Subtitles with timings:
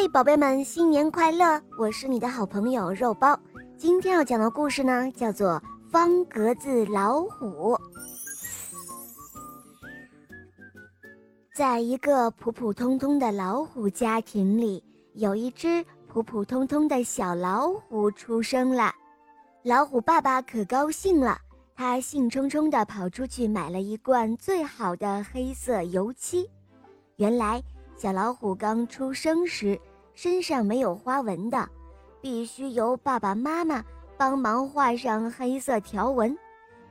[0.00, 1.60] 嘿，宝贝们，新年快乐！
[1.76, 3.36] 我是你的好朋友肉包。
[3.76, 7.74] 今天要讲的故事呢，叫做《方格子老虎》。
[11.52, 14.84] 在一个普普通通的老虎家庭里，
[15.14, 18.94] 有一只普普通通的小老虎出生了。
[19.64, 21.36] 老虎爸爸可高兴了，
[21.74, 26.48] 他兴冲冲地跑出去买了一罐最好的黑色油漆。
[27.16, 27.60] 原来。
[28.00, 29.76] 小老虎刚出生时，
[30.20, 31.68] 身上没有花纹的，
[32.20, 33.84] 必须由爸爸妈妈
[34.16, 36.36] 帮忙画上黑色条纹。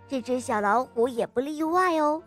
[0.07, 2.23] 这只小老虎也不例外哦。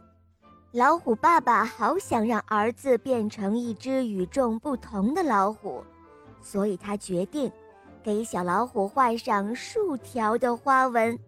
[0.73, 5.83] 老虎爸爸好想让儿子变成一只与众不同的老虎，
[6.43, 7.51] 所以他决定
[8.03, 11.19] 给小老虎画上竖条的花纹。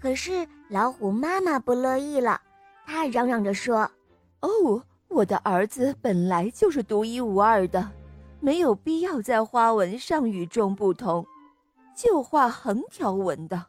[0.00, 2.40] 可是老虎妈妈不乐意了，
[2.86, 3.90] 她嚷嚷着说
[4.38, 4.80] ：“哦。”
[5.10, 7.90] 我的儿子本来就是独一无二的，
[8.40, 11.26] 没有必要在花纹上与众不同，
[11.94, 13.66] 就画横条纹的。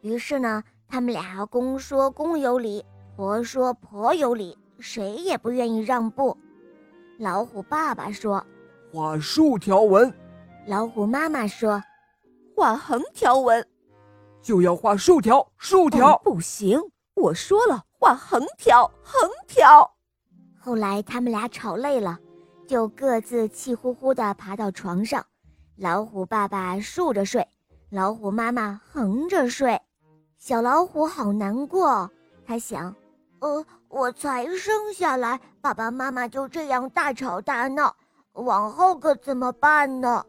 [0.00, 2.84] 于是呢，他们俩公说公有理，
[3.16, 6.36] 婆说婆有理，谁也不愿意让步。
[7.18, 8.46] 老虎爸爸说
[8.94, 10.14] ：“画竖条纹。”
[10.68, 11.82] 老虎妈妈说
[12.54, 13.66] ：“画横条纹。”
[14.40, 16.80] 就要画竖条，竖条不行。
[17.14, 19.90] 我说了，画横条，横条。
[20.56, 22.16] 后来他们俩吵累了，
[22.68, 25.24] 就各自气呼呼地爬到床上。
[25.74, 27.48] 老虎爸爸竖着睡，
[27.88, 29.80] 老虎妈妈横着睡。
[30.36, 32.10] 小老虎好难过，
[32.44, 32.94] 他想：
[33.40, 37.96] 呃，我才生下来，爸爸妈妈就这样大吵大闹，
[38.34, 40.22] 往后可怎么办呢？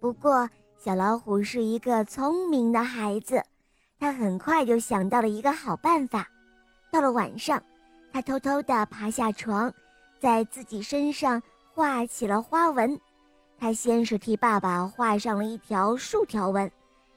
[0.00, 3.40] 不过，小老虎是一个聪明的孩子，
[4.00, 6.26] 他很快就想到了一个好办法。
[6.90, 7.62] 到了晚上。
[8.14, 9.72] 他偷偷地爬下床，
[10.20, 11.42] 在自己身上
[11.74, 13.00] 画起了花纹。
[13.58, 16.70] 他先是替爸爸画上了一条竖条纹，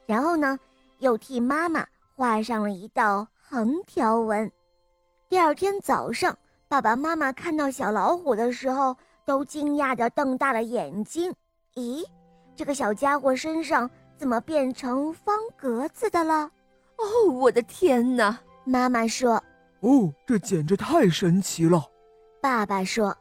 [0.05, 0.59] 然后呢，
[0.99, 4.51] 又替妈妈画上了一道横条纹。
[5.27, 8.95] 第二天早上，爸爸妈妈看到小老虎的时候，
[9.25, 11.33] 都惊讶地瞪大了眼睛。
[11.73, 12.05] 咦，
[12.55, 16.49] 这个小家伙身上怎么变成方格子的了？
[16.97, 18.39] 哦，我的天哪！
[18.63, 19.43] 妈妈说。
[19.81, 21.83] 哦，这简直太神奇了！
[22.39, 23.15] 爸爸说，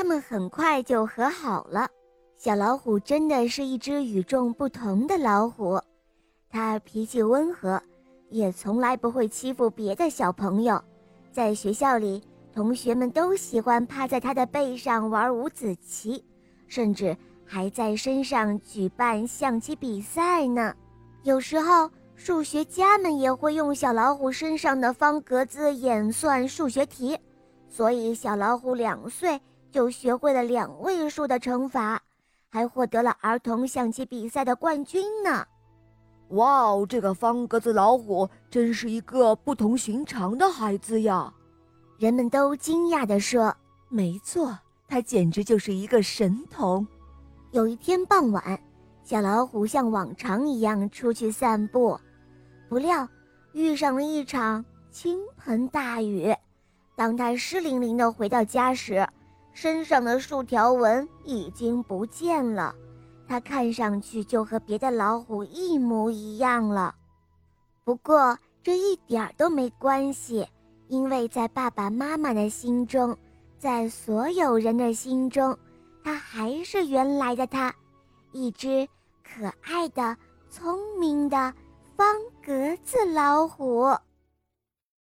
[0.00, 1.86] 他们很快就和好了。
[2.34, 5.78] 小老虎真的是一只与众不同的老虎，
[6.48, 7.78] 它脾气温和，
[8.30, 10.82] 也从来不会欺负别的小朋友。
[11.30, 16.24] 在学校里，同学们都喜欢趴在它的背上玩五子棋，
[16.66, 20.74] 甚至还在身上举办象棋比赛呢。
[21.24, 21.90] 有时候。
[22.16, 27.18] 数学家们也会用小老虎身上的方格子演算数学题，
[27.66, 32.02] 所以小老虎两岁就学会了两位数的乘法，
[32.48, 35.46] 还获得了儿童象棋比赛的冠军呢。
[36.30, 41.32] 哇哦，这个方格子老虎真是一个不同寻常的孩子呀！
[41.98, 43.54] 人们都惊讶地说
[43.90, 46.86] ：“没错，他简直就是一个神童。”
[47.50, 48.60] 有一天傍晚，
[49.02, 51.98] 小老虎像往常一样出去散步。
[52.68, 53.08] 不料，
[53.52, 56.32] 遇上了一场倾盆大雨。
[56.94, 59.04] 当他湿淋淋地回到家时，
[59.52, 62.74] 身上的竖条纹已经不见了。
[63.28, 66.94] 它看上去就和别的老虎一模一样了。
[67.84, 70.46] 不过这一点儿都没关系，
[70.88, 73.16] 因为在爸爸妈妈的心中，
[73.58, 75.56] 在所有人的心中，
[76.02, 77.74] 它还是原来的它，
[78.32, 78.88] 一只
[79.22, 80.16] 可爱的、
[80.48, 81.54] 聪明的。
[81.96, 83.94] 方格子老虎。